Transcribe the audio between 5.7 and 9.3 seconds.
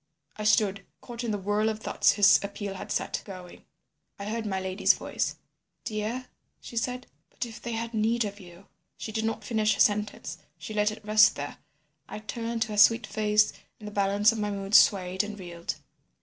"'Dear,' she said; 'but if they had need of you—' "She did